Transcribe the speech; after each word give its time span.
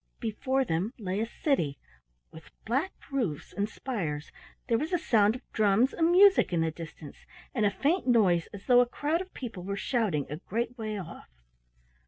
Before 0.19 0.65
them 0.65 0.93
lay 0.97 1.19
a 1.19 1.27
city 1.27 1.77
with 2.31 2.49
black 2.65 2.91
roofs 3.11 3.53
and 3.53 3.69
spires; 3.69 4.31
there 4.67 4.79
was 4.79 4.91
a 4.91 4.97
sound 4.97 5.35
of 5.35 5.43
drums 5.53 5.93
and 5.93 6.11
music 6.11 6.51
in 6.51 6.61
the 6.61 6.71
distance, 6.71 7.17
and 7.53 7.67
a 7.67 7.69
faint 7.69 8.07
noise 8.07 8.47
as 8.51 8.65
though 8.65 8.81
a 8.81 8.87
crowd 8.87 9.21
of 9.21 9.31
people 9.35 9.61
were 9.61 9.77
shouting 9.77 10.25
a 10.27 10.37
great 10.37 10.75
way 10.75 10.97
off. 10.99 11.29